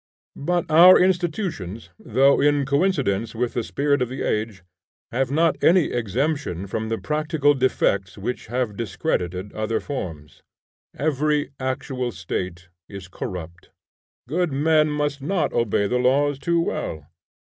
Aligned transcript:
But 0.41 0.65
our 0.71 0.99
institutions, 0.99 1.91
though 1.99 2.41
in 2.41 2.65
coincidence 2.65 3.35
with 3.35 3.53
the 3.53 3.61
spirit 3.61 4.01
of 4.01 4.09
the 4.09 4.23
age, 4.23 4.63
have 5.11 5.29
not 5.29 5.63
any 5.63 5.91
exemption 5.91 6.65
from 6.65 6.89
the 6.89 6.97
practical 6.97 7.53
defects 7.53 8.17
which 8.17 8.47
have 8.47 8.75
discredited 8.75 9.53
other 9.53 9.79
forms. 9.79 10.41
Every 10.97 11.51
actual 11.59 12.11
State 12.11 12.67
is 12.89 13.07
corrupt. 13.07 13.69
Good 14.27 14.51
men 14.51 14.89
must 14.89 15.21
not 15.21 15.53
obey 15.53 15.85
the 15.85 15.99
laws 15.99 16.39
too 16.39 16.59
well. 16.59 17.05